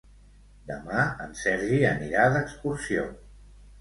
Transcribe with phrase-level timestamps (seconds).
[0.69, 3.05] Demà en Sergi anirà d'excursió.